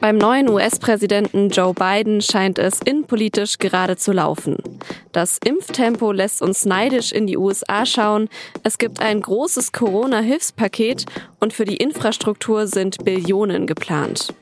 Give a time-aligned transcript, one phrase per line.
[0.00, 4.56] Beim neuen US-Präsidenten Joe Biden scheint es innenpolitisch gerade zu laufen.
[5.10, 8.28] Das Impftempo lässt uns neidisch in die USA schauen.
[8.62, 11.06] Es gibt ein großes Corona-Hilfspaket
[11.40, 14.34] und für die Infrastruktur sind Billionen geplant.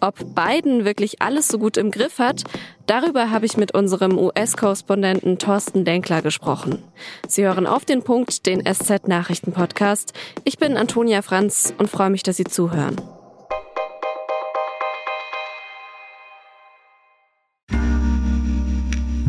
[0.00, 2.44] Ob Biden wirklich alles so gut im Griff hat,
[2.86, 6.84] darüber habe ich mit unserem US-Korrespondenten Thorsten Denkler gesprochen.
[7.26, 10.12] Sie hören auf den Punkt den SZ-Nachrichten-Podcast.
[10.44, 12.96] Ich bin Antonia Franz und freue mich, dass Sie zuhören.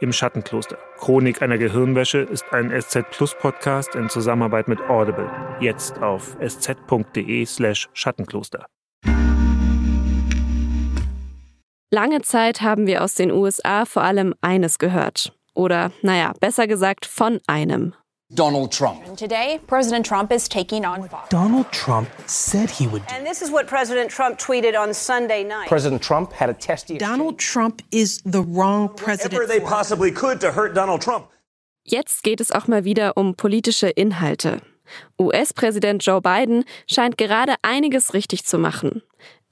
[0.00, 0.78] Im Schattenkloster.
[0.98, 5.30] Chronik einer Gehirnwäsche ist ein SZ Plus Podcast in Zusammenarbeit mit Audible.
[5.60, 8.66] Jetzt auf sz.de/slash Schattenkloster.
[11.90, 15.32] Lange Zeit haben wir aus den USA vor allem eines gehört.
[15.54, 17.94] Oder, naja, besser gesagt von einem.
[18.32, 19.06] Donald Trump.
[19.06, 21.28] And today, President Trump is taking on Fox.
[21.28, 23.14] Donald Trump said he would do.
[23.14, 25.68] And this is what President Trump tweeted on Sunday night.
[25.68, 26.96] President Trump had a testy.
[26.96, 29.34] Donald Trump is the wrong president.
[29.34, 31.28] Whatever they possibly could to hurt Donald Trump.
[31.84, 34.62] Jetzt geht es auch mal wieder um politische Inhalte.
[35.20, 39.02] US-Präsident Joe Biden scheint gerade einiges richtig zu machen.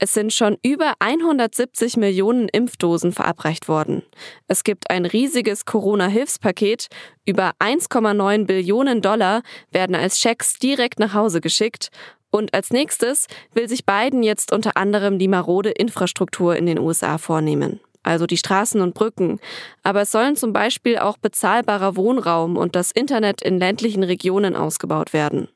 [0.03, 4.03] Es sind schon über 170 Millionen Impfdosen verabreicht worden.
[4.49, 6.87] Es gibt ein riesiges Corona-Hilfspaket.
[7.25, 11.87] Über 1,9 Billionen Dollar werden als Schecks direkt nach Hause geschickt.
[12.31, 17.17] Und als nächstes will sich Biden jetzt unter anderem die marode Infrastruktur in den USA
[17.17, 19.39] vornehmen also die Straßen und Brücken.
[19.81, 25.13] Aber es sollen zum Beispiel auch bezahlbarer Wohnraum und das Internet in ländlichen Regionen ausgebaut
[25.13, 25.47] werden.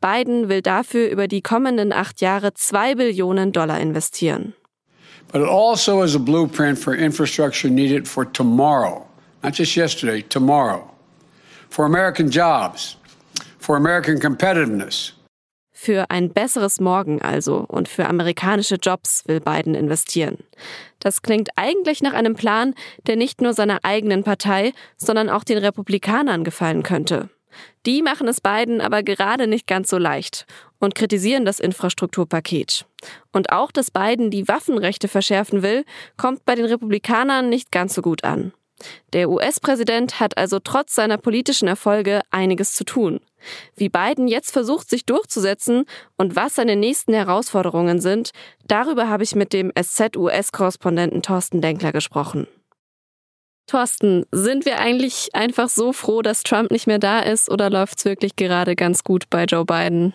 [0.00, 4.54] Biden will dafür über die kommenden acht Jahre zwei Billionen Dollar investieren.
[5.32, 9.06] But it also is a blueprint for infrastructure needed for tomorrow,
[9.42, 10.90] not just yesterday, tomorrow.
[11.68, 12.96] For American jobs,
[13.58, 15.12] for American competitiveness.
[15.82, 20.36] Für ein besseres Morgen also und für amerikanische Jobs will Biden investieren.
[20.98, 22.74] Das klingt eigentlich nach einem Plan,
[23.06, 27.30] der nicht nur seiner eigenen Partei, sondern auch den Republikanern gefallen könnte.
[27.86, 30.46] Die machen es Biden aber gerade nicht ganz so leicht
[30.78, 32.86] und kritisieren das Infrastrukturpaket.
[33.32, 35.84] Und auch, dass Biden die Waffenrechte verschärfen will,
[36.16, 38.52] kommt bei den Republikanern nicht ganz so gut an.
[39.12, 43.20] Der US-Präsident hat also trotz seiner politischen Erfolge einiges zu tun.
[43.76, 45.84] Wie Biden jetzt versucht, sich durchzusetzen
[46.16, 48.30] und was seine nächsten Herausforderungen sind,
[48.66, 52.46] darüber habe ich mit dem SZ-US-Korrespondenten Thorsten Denkler gesprochen.
[53.70, 57.98] Thorsten, sind wir eigentlich einfach so froh, dass Trump nicht mehr da ist oder läuft
[57.98, 60.14] es wirklich gerade ganz gut bei Joe Biden?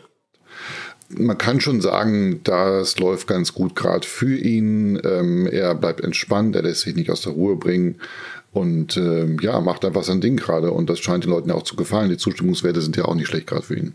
[1.10, 5.00] man kann schon sagen, das läuft ganz gut gerade für ihn.
[5.04, 7.96] Ähm, er bleibt entspannt, er lässt sich nicht aus der Ruhe bringen
[8.52, 10.72] und ähm, ja, macht einfach sein Ding gerade.
[10.72, 12.10] Und das scheint den Leuten ja auch zu gefallen.
[12.10, 13.94] Die Zustimmungswerte sind ja auch nicht schlecht gerade für ihn.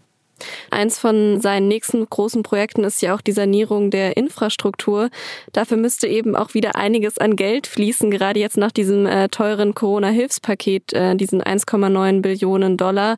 [0.71, 5.11] Eins von seinen nächsten großen Projekten ist ja auch die Sanierung der Infrastruktur.
[5.53, 9.75] Dafür müsste eben auch wieder einiges an Geld fließen, gerade jetzt nach diesem äh, teuren
[9.75, 13.17] Corona-Hilfspaket, äh, diesen 1,9 Billionen Dollar.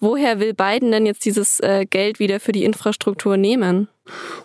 [0.00, 3.88] Woher will Biden denn jetzt dieses äh, Geld wieder für die Infrastruktur nehmen?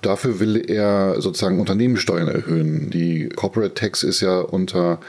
[0.02, 2.90] Dafür will er sozusagen Unternehmenssteuern erhöhen.
[2.92, 5.00] Die Corporate Tax ist ja unter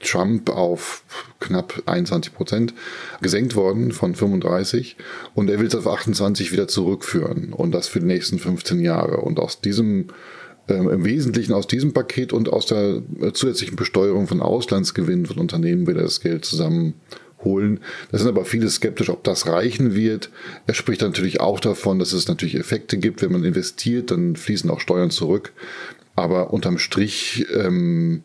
[0.00, 1.04] Trump auf
[1.40, 2.74] knapp 21 Prozent
[3.20, 4.96] gesenkt worden von 35
[5.34, 9.18] und er will es auf 28 wieder zurückführen und das für die nächsten 15 Jahre.
[9.18, 10.08] Und aus diesem
[10.70, 15.38] ähm, im Wesentlichen aus diesem Paket und aus der äh, zusätzlichen Besteuerung von Auslandsgewinnen von
[15.38, 17.80] Unternehmen will er das Geld zusammenholen.
[18.10, 20.30] Da sind aber viele skeptisch, ob das reichen wird.
[20.66, 24.70] Er spricht natürlich auch davon, dass es natürlich Effekte gibt, wenn man investiert, dann fließen
[24.70, 25.52] auch Steuern zurück.
[26.14, 28.22] Aber unterm Strich ähm,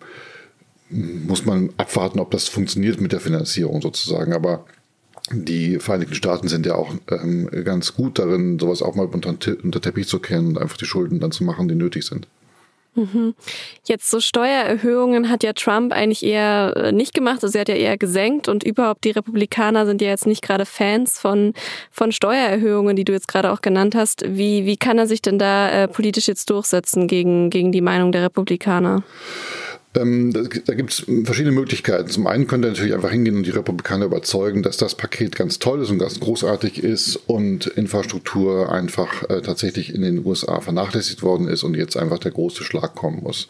[0.96, 4.34] muss man abwarten, ob das funktioniert mit der Finanzierung sozusagen.
[4.34, 4.66] Aber
[5.32, 9.82] die Vereinigten Staaten sind ja auch ähm, ganz gut darin, sowas auch mal unter, unter
[9.82, 12.28] Teppich zu kennen und einfach die Schulden dann zu machen, die nötig sind.
[12.96, 13.36] Mhm.
[13.84, 17.76] Jetzt so Steuererhöhungen hat ja Trump eigentlich eher äh, nicht gemacht, also er hat ja
[17.76, 21.54] eher gesenkt und überhaupt die Republikaner sind ja jetzt nicht gerade Fans von,
[21.92, 24.24] von Steuererhöhungen, die du jetzt gerade auch genannt hast.
[24.26, 28.14] Wie, wie kann er sich denn da äh, politisch jetzt durchsetzen gegen, gegen die Meinung
[28.14, 29.04] der Republikaner?
[29.96, 32.10] Ähm, da da gibt es verschiedene Möglichkeiten.
[32.10, 35.60] Zum einen könnte er natürlich einfach hingehen und die Republikaner überzeugen, dass das Paket ganz
[35.60, 41.24] toll ist und ganz großartig ist und Infrastruktur einfach äh, tatsächlich in den USA vernachlässigt
[41.24, 43.48] worden ist und jetzt einfach der große Schlag kommen muss.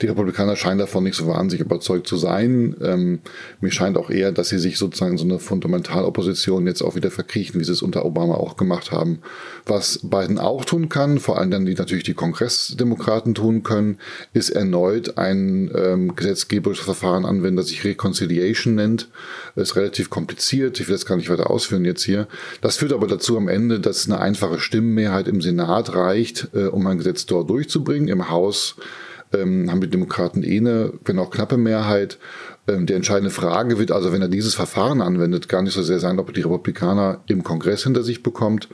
[0.00, 2.76] Die Republikaner scheinen davon nicht so wahnsinnig überzeugt zu sein.
[2.82, 3.20] Ähm,
[3.60, 7.60] mir scheint auch eher, dass sie sich sozusagen so eine Fundamentalopposition jetzt auch wieder verkriechen,
[7.60, 9.18] wie sie es unter Obama auch gemacht haben.
[9.66, 13.98] Was Biden auch tun kann, vor allem dann die natürlich die Kongressdemokraten tun können,
[14.32, 19.08] ist erneut ein ähm, gesetzgeberisches Verfahren anwenden, das sich Reconciliation nennt.
[19.56, 20.78] Ist relativ kompliziert.
[20.80, 22.28] Ich will das gar nicht weiter ausführen jetzt hier.
[22.60, 26.86] Das führt aber dazu am Ende, dass eine einfache Stimmenmehrheit im Senat reicht, äh, um
[26.86, 28.08] ein Gesetz dort durchzubringen.
[28.08, 28.76] Im Haus
[29.34, 32.18] ähm, haben die Demokraten eh eine, wenn auch knappe Mehrheit.
[32.68, 35.98] Ähm, die entscheidende Frage wird also, wenn er dieses Verfahren anwendet, gar nicht so sehr
[35.98, 38.68] sein, ob er die Republikaner im Kongress hinter sich bekommt,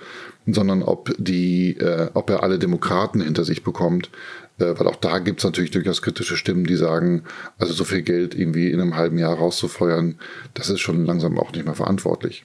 [0.46, 4.10] sondern ob, die, äh, ob er alle Demokraten hinter sich bekommt.
[4.58, 7.24] Äh, weil auch da gibt es natürlich durchaus kritische Stimmen, die sagen,
[7.58, 10.18] also so viel Geld irgendwie in einem halben Jahr rauszufeuern,
[10.54, 12.44] das ist schon langsam auch nicht mehr verantwortlich.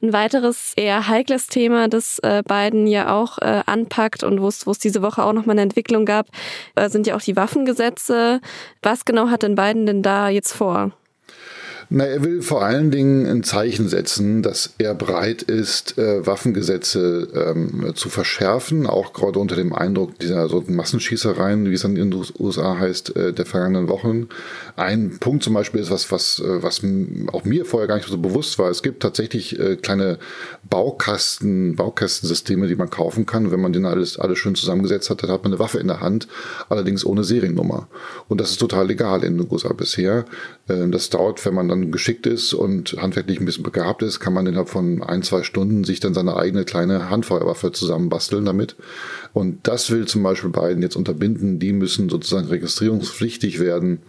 [0.00, 4.78] Ein weiteres eher heikles Thema, das äh, Biden ja auch äh, anpackt und wo es
[4.78, 6.28] diese Woche auch nochmal eine Entwicklung gab,
[6.76, 8.40] äh, sind ja auch die Waffengesetze.
[8.82, 10.92] Was genau hat denn Biden denn da jetzt vor?
[11.88, 17.28] Na, er will vor allen Dingen ein Zeichen setzen, dass er bereit ist, äh, Waffengesetze
[17.32, 22.10] ähm, zu verschärfen, auch gerade unter dem Eindruck dieser so Massenschießereien, wie es dann in
[22.10, 24.28] den USA heißt, äh, der vergangenen Wochen.
[24.74, 26.82] Ein Punkt zum Beispiel ist was, was, äh, was
[27.32, 28.68] auch mir vorher gar nicht so bewusst war.
[28.68, 30.18] Es gibt tatsächlich äh, kleine
[30.68, 33.52] Baukasten, Baukastensysteme, die man kaufen kann.
[33.52, 36.00] Wenn man den alles, alles schön zusammengesetzt hat, dann hat man eine Waffe in der
[36.00, 36.26] Hand,
[36.68, 37.86] allerdings ohne Seriennummer.
[38.26, 40.24] Und das ist total legal in den USA bisher.
[40.68, 44.20] Ähm, das dauert, wenn man dann dann geschickt ist und handwerklich ein bisschen begabt ist,
[44.20, 48.76] kann man innerhalb von ein, zwei Stunden sich dann seine eigene kleine Handfeuerwaffe zusammenbasteln damit.
[49.32, 51.58] Und das will zum Beispiel Biden jetzt unterbinden.
[51.58, 54.00] Die müssen sozusagen registrierungspflichtig werden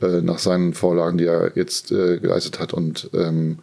[0.00, 2.72] äh, nach seinen Vorlagen, die er jetzt äh, geleistet hat.
[2.72, 3.58] Und ähm,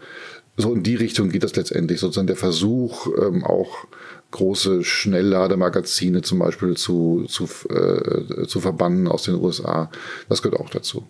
[0.58, 2.00] so in die Richtung geht das letztendlich.
[2.00, 3.86] Sozusagen der Versuch, ähm, auch
[4.32, 9.92] große Schnelllademagazine zum Beispiel zu, zu, äh, zu verbannen aus den USA.
[10.30, 11.06] Das gehört auch dazu.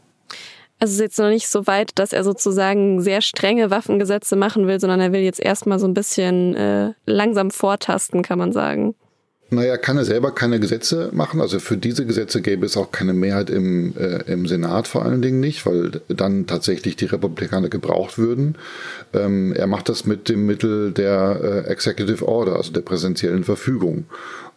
[0.83, 4.67] Also es ist jetzt noch nicht so weit, dass er sozusagen sehr strenge Waffengesetze machen
[4.67, 8.93] will, sondern er will jetzt erstmal so ein bisschen äh, langsam vortasten, kann man sagen.
[9.49, 11.39] Naja, kann er selber keine Gesetze machen.
[11.39, 15.21] Also für diese Gesetze gäbe es auch keine Mehrheit im, äh, im Senat vor allen
[15.21, 18.57] Dingen nicht, weil dann tatsächlich die Republikaner gebraucht würden.
[19.13, 24.03] Ähm, er macht das mit dem Mittel der äh, Executive Order, also der präsidentiellen Verfügung.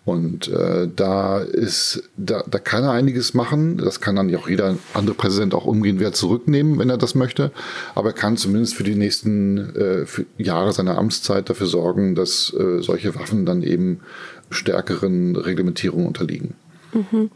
[0.06, 3.76] Und äh, da ist, da, da kann er einiges machen.
[3.76, 7.50] Das kann dann auch jeder andere Präsident auch umgehen, wer zurücknehmen, wenn er das möchte.
[7.96, 12.54] Aber er kann zumindest für die nächsten äh, für Jahre seiner Amtszeit dafür sorgen, dass
[12.54, 13.98] äh, solche Waffen dann eben
[14.48, 16.54] stärkeren Reglementierungen unterliegen.
[16.92, 17.30] Mhm.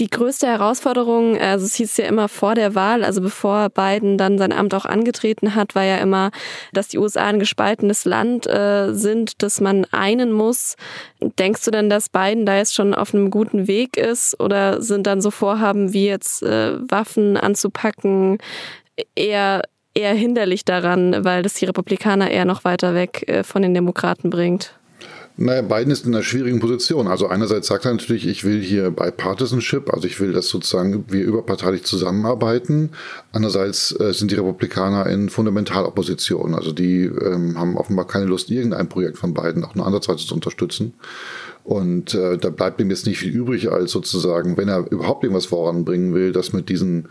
[0.00, 4.38] Die größte Herausforderung, also es hieß ja immer vor der Wahl, also bevor Biden dann
[4.38, 6.30] sein Amt auch angetreten hat, war ja immer,
[6.72, 10.76] dass die USA ein gespaltenes Land äh, sind, dass man einen muss.
[11.20, 15.06] Denkst du denn, dass Biden da jetzt schon auf einem guten Weg ist oder sind
[15.06, 18.38] dann so Vorhaben wie jetzt äh, Waffen anzupacken
[19.14, 19.62] eher
[19.92, 24.30] eher hinderlich daran, weil das die Republikaner eher noch weiter weg äh, von den Demokraten
[24.30, 24.79] bringt?
[25.42, 27.08] Naja, Biden ist in einer schwierigen Position.
[27.08, 31.24] Also einerseits sagt er natürlich, ich will hier Bipartisanship, also ich will, dass sozusagen wir
[31.24, 32.90] überparteilich zusammenarbeiten.
[33.32, 36.54] Andererseits äh, sind die Republikaner in Fundamentalopposition.
[36.54, 40.34] Also die ähm, haben offenbar keine Lust, irgendein Projekt von Biden auch nur andererseits zu
[40.34, 40.92] unterstützen.
[41.64, 45.46] Und äh, da bleibt ihm jetzt nicht viel übrig, als sozusagen, wenn er überhaupt irgendwas
[45.46, 47.08] voranbringen will, das mit diesen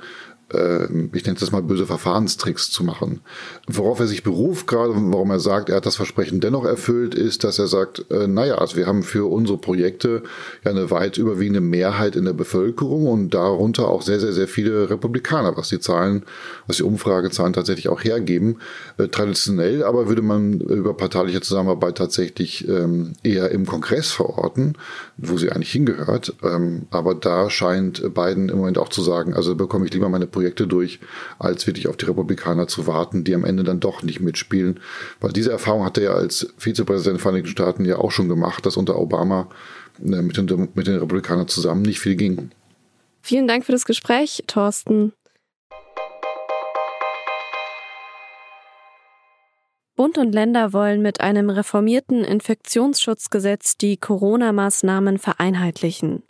[0.51, 3.21] ich nenne es mal böse Verfahrenstricks zu machen.
[3.67, 7.43] Worauf er sich beruft, gerade warum er sagt, er hat das Versprechen dennoch erfüllt, ist,
[7.43, 10.23] dass er sagt, äh, naja, also wir haben für unsere Projekte
[10.63, 14.89] ja eine weit überwiegende Mehrheit in der Bevölkerung und darunter auch sehr, sehr, sehr viele
[14.89, 16.23] Republikaner, was die Zahlen,
[16.67, 18.57] was die Umfragezahlen tatsächlich auch hergeben.
[18.97, 24.73] Äh, traditionell aber würde man über parteiliche Zusammenarbeit tatsächlich ähm, eher im Kongress verorten,
[25.17, 26.33] wo sie eigentlich hingehört.
[26.43, 30.27] Ähm, aber da scheint Biden im Moment auch zu sagen, also bekomme ich lieber meine
[30.39, 30.99] Projekte durch,
[31.37, 34.79] als wirklich auf die Republikaner zu warten, die am Ende dann doch nicht mitspielen.
[35.19, 38.65] Weil diese Erfahrung hat er ja als Vizepräsident der Vereinigten Staaten ja auch schon gemacht,
[38.65, 39.49] dass unter Obama
[40.01, 42.51] äh, mit den, mit den Republikanern zusammen nicht viel ging.
[43.21, 45.11] Vielen Dank für das Gespräch, Thorsten.
[49.99, 56.23] Bund und Länder wollen mit einem reformierten Infektionsschutzgesetz die Corona-Maßnahmen vereinheitlichen.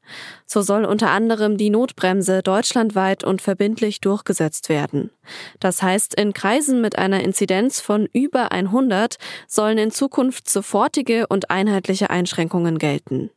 [0.48, 5.12] So soll unter anderem die Notbremse deutschlandweit und verbindlich durchgesetzt werden.
[5.60, 11.52] Das heißt, in Kreisen mit einer Inzidenz von über 100 sollen in Zukunft sofortige und
[11.52, 13.30] einheitliche Einschränkungen gelten.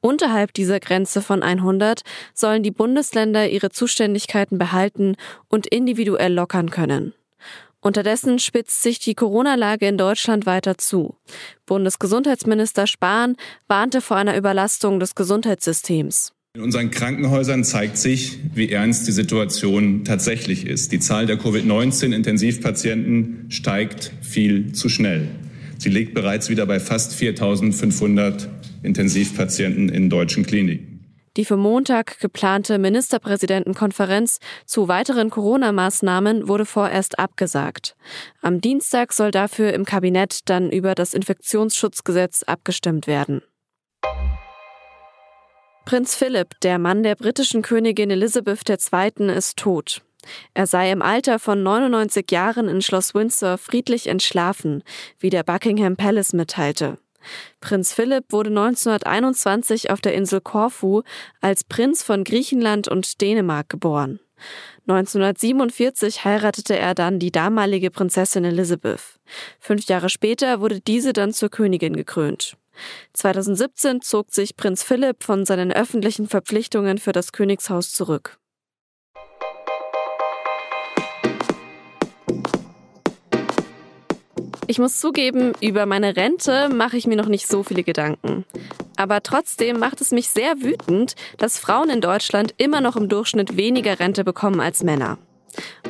[0.00, 2.02] Unterhalb dieser Grenze von 100
[2.32, 5.16] sollen die Bundesländer ihre Zuständigkeiten behalten
[5.48, 7.12] und individuell lockern können.
[7.84, 11.18] Unterdessen spitzt sich die Corona-Lage in Deutschland weiter zu.
[11.66, 13.36] Bundesgesundheitsminister Spahn
[13.68, 16.32] warnte vor einer Überlastung des Gesundheitssystems.
[16.54, 20.92] In unseren Krankenhäusern zeigt sich, wie ernst die Situation tatsächlich ist.
[20.92, 25.28] Die Zahl der Covid-19-Intensivpatienten steigt viel zu schnell.
[25.76, 28.48] Sie liegt bereits wieder bei fast 4500
[28.82, 30.93] Intensivpatienten in deutschen Kliniken.
[31.36, 37.96] Die für Montag geplante Ministerpräsidentenkonferenz zu weiteren Corona-Maßnahmen wurde vorerst abgesagt.
[38.40, 43.42] Am Dienstag soll dafür im Kabinett dann über das Infektionsschutzgesetz abgestimmt werden.
[45.84, 50.02] Prinz Philipp, der Mann der britischen Königin Elizabeth II., ist tot.
[50.54, 54.82] Er sei im Alter von 99 Jahren in Schloss Windsor friedlich entschlafen,
[55.18, 56.98] wie der Buckingham Palace mitteilte.
[57.60, 61.02] Prinz Philipp wurde 1921 auf der Insel Korfu
[61.40, 64.20] als Prinz von Griechenland und Dänemark geboren.
[64.86, 69.18] 1947 heiratete er dann die damalige Prinzessin Elizabeth.
[69.58, 72.56] Fünf Jahre später wurde diese dann zur Königin gekrönt.
[73.14, 78.38] 2017 zog sich Prinz Philipp von seinen öffentlichen Verpflichtungen für das Königshaus zurück.
[84.66, 88.44] Ich muss zugeben, über meine Rente mache ich mir noch nicht so viele Gedanken.
[88.96, 93.56] Aber trotzdem macht es mich sehr wütend, dass Frauen in Deutschland immer noch im Durchschnitt
[93.56, 95.18] weniger Rente bekommen als Männer.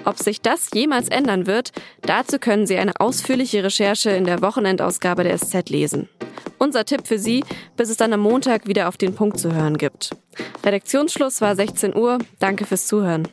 [0.05, 5.25] Ob sich das jemals ändern wird, dazu können Sie eine ausführliche Recherche in der Wochenendausgabe
[5.25, 6.09] der SZ lesen.
[6.59, 7.45] Unser Tipp für Sie,
[7.77, 10.11] bis es dann am Montag wieder auf den Punkt zu hören gibt.
[10.65, 12.19] Redaktionsschluss war 16 Uhr.
[12.39, 13.29] Danke fürs Zuhören.